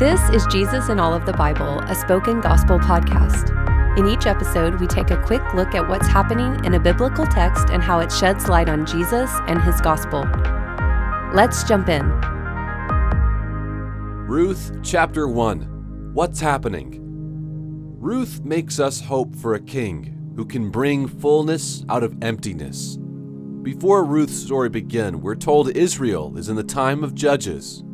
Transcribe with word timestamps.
This 0.00 0.22
is 0.30 0.46
Jesus 0.46 0.88
in 0.88 0.98
All 0.98 1.12
of 1.12 1.26
the 1.26 1.34
Bible, 1.34 1.80
a 1.80 1.94
spoken 1.94 2.40
gospel 2.40 2.78
podcast. 2.78 3.54
In 3.98 4.06
each 4.06 4.24
episode, 4.24 4.80
we 4.80 4.86
take 4.86 5.10
a 5.10 5.22
quick 5.24 5.42
look 5.52 5.74
at 5.74 5.86
what's 5.86 6.06
happening 6.06 6.64
in 6.64 6.72
a 6.72 6.80
biblical 6.80 7.26
text 7.26 7.68
and 7.68 7.82
how 7.82 7.98
it 7.98 8.10
sheds 8.10 8.48
light 8.48 8.70
on 8.70 8.86
Jesus 8.86 9.30
and 9.46 9.60
his 9.60 9.78
gospel. 9.82 10.26
Let's 11.34 11.64
jump 11.64 11.90
in. 11.90 12.06
Ruth 14.26 14.72
chapter 14.82 15.28
1 15.28 16.12
What's 16.14 16.40
happening? 16.40 16.96
Ruth 17.98 18.42
makes 18.42 18.80
us 18.80 19.02
hope 19.02 19.36
for 19.36 19.52
a 19.52 19.60
king 19.60 20.32
who 20.34 20.46
can 20.46 20.70
bring 20.70 21.08
fullness 21.08 21.84
out 21.90 22.02
of 22.02 22.16
emptiness. 22.22 22.96
Before 23.60 24.06
Ruth's 24.06 24.32
story 24.32 24.70
begins, 24.70 25.16
we're 25.16 25.34
told 25.34 25.76
Israel 25.76 26.38
is 26.38 26.48
in 26.48 26.56
the 26.56 26.64
time 26.64 27.04
of 27.04 27.14
Judges. 27.14 27.84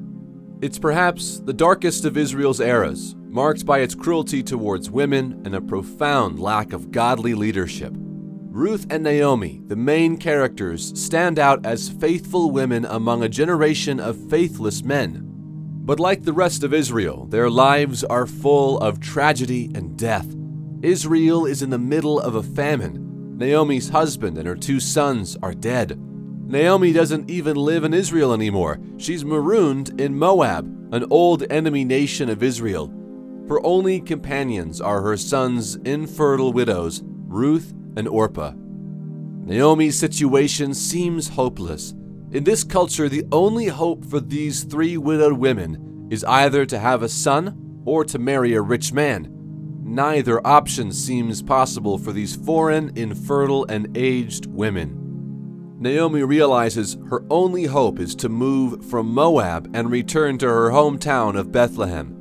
It's 0.63 0.79
perhaps 0.79 1.39
the 1.39 1.53
darkest 1.53 2.07
of 2.07 2.17
Israel's 2.17 2.61
eras, 2.61 3.15
marked 3.29 3.67
by 3.67 3.81
its 3.81 3.95
cruelty 3.95 4.43
towards 4.43 4.91
women 4.91 5.43
and 5.45 5.55
a 5.55 5.61
profound 5.61 6.39
lack 6.39 6.73
of 6.73 6.91
godly 6.91 7.35
leadership. 7.35 7.93
Ruth 7.95 8.87
and 8.89 9.05
Naomi, 9.05 9.61
the 9.67 9.77
main 9.77 10.17
characters, 10.17 10.99
stand 10.99 11.39
out 11.39 11.67
as 11.67 11.91
faithful 11.91 12.51
women 12.51 12.87
among 12.87 13.23
a 13.23 13.29
generation 13.29 14.01
of 14.01 14.31
faithless 14.31 14.83
men. 14.83 15.25
But 15.85 16.01
like 16.01 16.23
the 16.23 16.33
rest 16.33 16.65
of 16.65 16.73
Israel, 16.73 17.27
their 17.27 17.51
lives 17.51 18.03
are 18.03 18.27
full 18.27 18.79
of 18.79 18.99
tragedy 18.99 19.71
and 19.75 19.99
death. 19.99 20.27
Israel 20.81 21.45
is 21.45 21.61
in 21.61 21.69
the 21.69 21.79
middle 21.79 22.19
of 22.19 22.35
a 22.35 22.43
famine. 22.43 23.37
Naomi's 23.37 23.91
husband 23.91 24.39
and 24.39 24.49
her 24.49 24.57
two 24.57 24.81
sons 24.81 25.37
are 25.43 25.53
dead. 25.53 26.01
Naomi 26.49 26.93
doesn't 26.93 27.29
even 27.29 27.57
live 27.57 27.83
in 27.83 27.93
Israel 27.93 28.33
anymore. 28.33 28.79
She's 28.99 29.25
marooned 29.25 30.01
in 30.01 30.17
Moab, 30.17 30.65
an 30.93 31.05
old 31.11 31.43
enemy 31.51 31.85
nation 31.85 32.29
of 32.29 32.41
Israel. 32.41 32.87
Her 33.49 33.65
only 33.67 34.01
companions 34.01 34.81
are 34.81 35.03
her 35.03 35.17
sons' 35.17 35.75
infertile 35.75 36.53
widows, 36.53 37.03
Ruth 37.05 37.75
and 37.97 38.07
Orpah. 38.07 38.53
Naomi's 38.57 39.99
situation 39.99 40.73
seems 40.73 41.29
hopeless. 41.29 41.95
In 42.31 42.45
this 42.45 42.63
culture, 42.63 43.09
the 43.09 43.27
only 43.33 43.67
hope 43.67 44.05
for 44.05 44.21
these 44.21 44.63
three 44.63 44.97
widowed 44.97 45.39
women 45.39 46.09
is 46.13 46.23
either 46.25 46.65
to 46.67 46.79
have 46.79 47.03
a 47.03 47.09
son 47.09 47.83
or 47.85 48.05
to 48.05 48.21
marry 48.21 48.55
a 48.55 48.63
rich 48.63 48.93
man. 48.93 49.29
Neither 49.83 50.47
option 50.47 50.93
seems 50.93 51.43
possible 51.43 51.99
for 51.99 52.13
these 52.13 52.37
foreign, 52.37 52.93
infertile, 52.97 53.65
and 53.69 53.97
aged 53.97 54.47
women. 54.47 55.06
Naomi 55.79 56.23
realizes 56.23 56.97
her 57.11 57.23
only 57.29 57.65
hope 57.65 58.01
is 58.01 58.15
to 58.17 58.31
move 58.31 58.85
from 58.87 59.13
Moab 59.13 59.71
and 59.75 59.91
return 59.91 60.39
to 60.39 60.47
her 60.47 60.71
hometown 60.71 61.39
of 61.39 61.53
Bethlehem. 61.53 62.15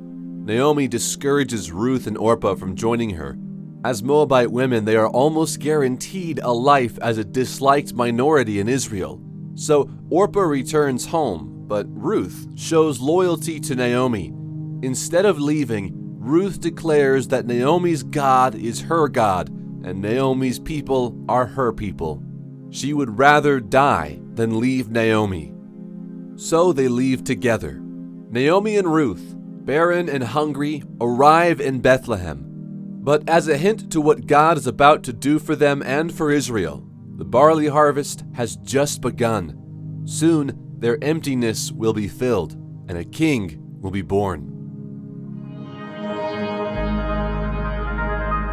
Naomi 0.44 0.86
discourages 0.86 1.72
Ruth 1.72 2.06
and 2.06 2.18
Orpah 2.18 2.54
from 2.54 2.76
joining 2.76 3.10
her. 3.10 3.38
As 3.82 4.02
Moabite 4.02 4.52
women, 4.52 4.84
they 4.84 4.96
are 4.96 5.08
almost 5.08 5.60
guaranteed 5.60 6.38
a 6.42 6.52
life 6.52 6.98
as 7.00 7.16
a 7.16 7.24
disliked 7.24 7.94
minority 7.94 8.60
in 8.60 8.68
Israel. 8.68 9.22
So 9.54 9.88
Orpah 10.10 10.40
returns 10.40 11.06
home, 11.06 11.64
but 11.66 11.86
Ruth 11.88 12.46
shows 12.56 13.00
loyalty 13.00 13.58
to 13.60 13.74
Naomi. 13.74 14.34
Instead 14.82 15.24
of 15.24 15.40
leaving, 15.40 15.92
Ruth 15.94 16.60
declares 16.60 17.28
that 17.28 17.46
Naomi's 17.46 18.02
God 18.02 18.54
is 18.54 18.82
her 18.82 19.08
God 19.08 19.48
and 19.86 20.02
Naomi's 20.02 20.58
people 20.58 21.16
are 21.28 21.46
her 21.46 21.72
people. 21.72 22.20
She 22.70 22.92
would 22.92 23.18
rather 23.18 23.60
die 23.60 24.18
than 24.34 24.60
leave 24.60 24.90
Naomi. 24.90 25.52
So 26.36 26.72
they 26.72 26.88
leave 26.88 27.24
together. 27.24 27.80
Naomi 28.30 28.76
and 28.76 28.92
Ruth, 28.92 29.34
barren 29.36 30.08
and 30.08 30.22
hungry, 30.22 30.82
arrive 31.00 31.60
in 31.60 31.80
Bethlehem. 31.80 32.44
But 33.06 33.28
as 33.28 33.48
a 33.48 33.56
hint 33.56 33.90
to 33.92 34.00
what 34.00 34.26
God 34.26 34.58
is 34.58 34.66
about 34.66 35.02
to 35.04 35.12
do 35.12 35.38
for 35.38 35.56
them 35.56 35.82
and 35.82 36.12
for 36.12 36.30
Israel, 36.30 36.86
the 37.16 37.24
barley 37.24 37.68
harvest 37.68 38.24
has 38.34 38.56
just 38.56 39.00
begun. 39.00 40.02
Soon 40.04 40.76
their 40.78 41.02
emptiness 41.02 41.72
will 41.72 41.94
be 41.94 42.08
filled, 42.08 42.54
and 42.88 42.98
a 42.98 43.04
king 43.04 43.58
will 43.80 43.90
be 43.90 44.02
born. 44.02 44.52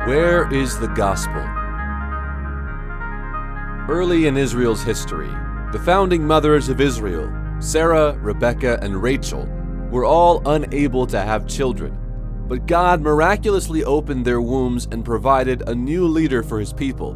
Where 0.05 0.51
is 0.53 0.79
the 0.79 0.87
gospel? 0.87 1.62
Early 3.89 4.27
in 4.27 4.37
Israel's 4.37 4.81
history, 4.81 5.27
the 5.73 5.81
founding 5.83 6.25
mothers 6.25 6.69
of 6.69 6.79
Israel, 6.79 7.29
Sarah, 7.59 8.17
Rebekah, 8.19 8.79
and 8.81 9.03
Rachel, 9.03 9.45
were 9.91 10.05
all 10.05 10.41
unable 10.47 11.05
to 11.07 11.19
have 11.19 11.45
children. 11.47 11.97
But 12.47 12.65
God 12.65 13.01
miraculously 13.01 13.83
opened 13.83 14.23
their 14.23 14.39
wombs 14.39 14.87
and 14.89 15.03
provided 15.03 15.67
a 15.67 15.75
new 15.75 16.07
leader 16.07 16.43
for 16.43 16.61
his 16.61 16.71
people. 16.71 17.15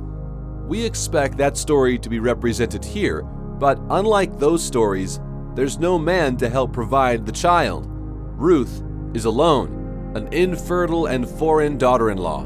We 0.68 0.84
expect 0.84 1.38
that 1.38 1.56
story 1.56 1.98
to 2.00 2.10
be 2.10 2.20
represented 2.20 2.84
here, 2.84 3.22
but 3.22 3.80
unlike 3.90 4.38
those 4.38 4.62
stories, 4.62 5.22
there's 5.56 5.80
no 5.80 5.98
man 5.98 6.36
to 6.36 6.50
help 6.50 6.74
provide 6.74 7.26
the 7.26 7.32
child. 7.32 7.86
Ruth 7.88 8.84
is 9.14 9.24
alone, 9.24 10.12
an 10.18 10.28
infertile 10.34 11.06
and 11.06 11.30
foreign 11.30 11.78
daughter 11.78 12.10
in 12.10 12.18
law. 12.18 12.46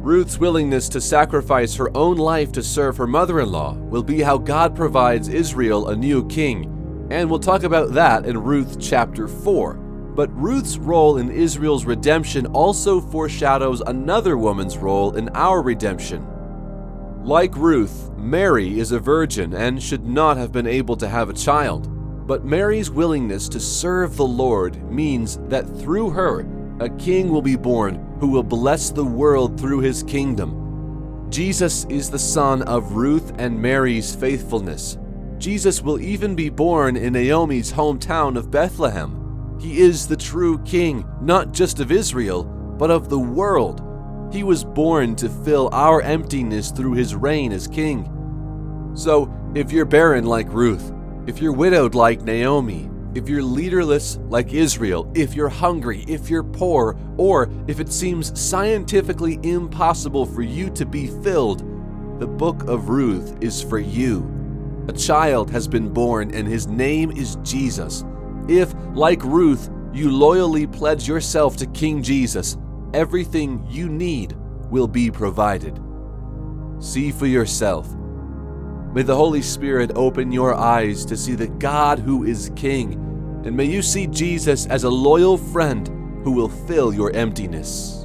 Ruth's 0.00 0.38
willingness 0.38 0.88
to 0.88 1.00
sacrifice 1.00 1.74
her 1.74 1.94
own 1.94 2.16
life 2.16 2.52
to 2.52 2.62
serve 2.62 2.96
her 2.96 3.06
mother 3.06 3.40
in 3.40 3.52
law 3.52 3.74
will 3.74 4.02
be 4.02 4.22
how 4.22 4.38
God 4.38 4.74
provides 4.74 5.28
Israel 5.28 5.88
a 5.88 5.96
new 5.96 6.26
king, 6.26 7.08
and 7.10 7.28
we'll 7.28 7.38
talk 7.38 7.64
about 7.64 7.92
that 7.92 8.24
in 8.24 8.42
Ruth 8.42 8.80
chapter 8.80 9.28
4. 9.28 9.74
But 9.74 10.34
Ruth's 10.34 10.78
role 10.78 11.18
in 11.18 11.30
Israel's 11.30 11.84
redemption 11.84 12.46
also 12.46 12.98
foreshadows 12.98 13.82
another 13.82 14.38
woman's 14.38 14.78
role 14.78 15.16
in 15.16 15.28
our 15.34 15.60
redemption. 15.60 16.26
Like 17.22 17.54
Ruth, 17.54 18.10
Mary 18.16 18.80
is 18.80 18.92
a 18.92 18.98
virgin 18.98 19.52
and 19.52 19.82
should 19.82 20.06
not 20.06 20.38
have 20.38 20.50
been 20.50 20.66
able 20.66 20.96
to 20.96 21.08
have 21.08 21.28
a 21.28 21.34
child. 21.34 22.26
But 22.26 22.46
Mary's 22.46 22.90
willingness 22.90 23.50
to 23.50 23.60
serve 23.60 24.16
the 24.16 24.26
Lord 24.26 24.82
means 24.90 25.36
that 25.48 25.68
through 25.78 26.08
her, 26.08 26.46
a 26.80 26.88
king 26.88 27.30
will 27.30 27.42
be 27.42 27.56
born 27.56 28.06
who 28.20 28.28
will 28.28 28.42
bless 28.42 28.90
the 28.90 29.04
world 29.04 29.58
through 29.58 29.80
his 29.80 30.02
kingdom. 30.02 31.26
Jesus 31.30 31.86
is 31.86 32.10
the 32.10 32.18
son 32.18 32.62
of 32.62 32.92
Ruth 32.92 33.32
and 33.38 33.60
Mary's 33.60 34.14
faithfulness. 34.14 34.98
Jesus 35.38 35.80
will 35.80 36.00
even 36.00 36.34
be 36.34 36.50
born 36.50 36.96
in 36.96 37.14
Naomi's 37.14 37.72
hometown 37.72 38.36
of 38.36 38.50
Bethlehem. 38.50 39.58
He 39.58 39.80
is 39.80 40.06
the 40.06 40.16
true 40.16 40.58
king, 40.64 41.06
not 41.22 41.52
just 41.52 41.80
of 41.80 41.90
Israel, 41.90 42.44
but 42.44 42.90
of 42.90 43.08
the 43.08 43.18
world. 43.18 43.82
He 44.32 44.42
was 44.42 44.64
born 44.64 45.16
to 45.16 45.28
fill 45.28 45.70
our 45.72 46.02
emptiness 46.02 46.70
through 46.70 46.92
his 46.92 47.14
reign 47.14 47.52
as 47.52 47.66
king. 47.66 48.92
So, 48.94 49.32
if 49.54 49.72
you're 49.72 49.84
barren 49.86 50.24
like 50.24 50.52
Ruth, 50.52 50.92
if 51.26 51.40
you're 51.40 51.52
widowed 51.52 51.94
like 51.94 52.22
Naomi, 52.22 52.90
if 53.14 53.28
you're 53.28 53.42
leaderless 53.42 54.18
like 54.28 54.52
Israel, 54.52 55.10
if 55.14 55.34
you're 55.34 55.48
hungry, 55.48 56.04
if 56.06 56.30
you're 56.30 56.44
poor, 56.44 56.96
or 57.16 57.50
if 57.66 57.80
it 57.80 57.92
seems 57.92 58.38
scientifically 58.40 59.40
impossible 59.42 60.24
for 60.24 60.42
you 60.42 60.70
to 60.70 60.86
be 60.86 61.08
filled, 61.22 61.60
the 62.20 62.26
book 62.26 62.62
of 62.68 62.88
Ruth 62.88 63.36
is 63.40 63.62
for 63.62 63.78
you. 63.78 64.30
A 64.88 64.92
child 64.92 65.50
has 65.50 65.66
been 65.66 65.92
born, 65.92 66.32
and 66.34 66.46
his 66.46 66.66
name 66.66 67.10
is 67.10 67.36
Jesus. 67.42 68.04
If, 68.48 68.72
like 68.94 69.22
Ruth, 69.24 69.70
you 69.92 70.10
loyally 70.10 70.66
pledge 70.66 71.08
yourself 71.08 71.56
to 71.56 71.66
King 71.66 72.02
Jesus, 72.02 72.56
everything 72.94 73.66
you 73.68 73.88
need 73.88 74.36
will 74.70 74.88
be 74.88 75.10
provided. 75.10 75.80
See 76.78 77.10
for 77.10 77.26
yourself. 77.26 77.88
May 78.92 79.02
the 79.02 79.14
Holy 79.14 79.40
Spirit 79.40 79.92
open 79.94 80.32
your 80.32 80.52
eyes 80.52 81.04
to 81.04 81.16
see 81.16 81.36
the 81.36 81.46
God 81.46 82.00
who 82.00 82.24
is 82.24 82.50
King, 82.56 82.94
and 83.44 83.56
may 83.56 83.64
you 83.64 83.82
see 83.82 84.08
Jesus 84.08 84.66
as 84.66 84.82
a 84.82 84.90
loyal 84.90 85.36
friend 85.38 85.86
who 86.24 86.32
will 86.32 86.48
fill 86.48 86.92
your 86.92 87.12
emptiness. 87.12 88.04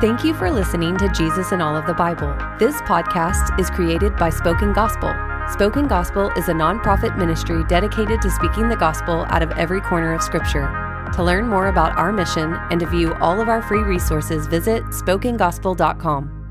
Thank 0.00 0.24
you 0.24 0.34
for 0.34 0.50
listening 0.50 0.98
to 0.98 1.08
Jesus 1.10 1.52
in 1.52 1.60
All 1.60 1.76
of 1.76 1.86
the 1.86 1.94
Bible. 1.94 2.36
This 2.58 2.74
podcast 2.82 3.58
is 3.60 3.70
created 3.70 4.16
by 4.16 4.28
Spoken 4.28 4.72
Gospel. 4.72 5.14
Spoken 5.52 5.86
Gospel 5.86 6.30
is 6.30 6.48
a 6.48 6.52
nonprofit 6.52 7.16
ministry 7.16 7.62
dedicated 7.68 8.20
to 8.22 8.30
speaking 8.30 8.68
the 8.68 8.76
gospel 8.76 9.24
out 9.28 9.42
of 9.42 9.52
every 9.52 9.80
corner 9.80 10.12
of 10.12 10.20
Scripture. 10.20 10.66
To 11.14 11.22
learn 11.22 11.46
more 11.46 11.68
about 11.68 11.96
our 11.96 12.12
mission 12.12 12.54
and 12.72 12.80
to 12.80 12.86
view 12.86 13.14
all 13.20 13.40
of 13.40 13.48
our 13.48 13.62
free 13.62 13.82
resources, 13.82 14.48
visit 14.48 14.82
spokengospel.com. 14.86 16.43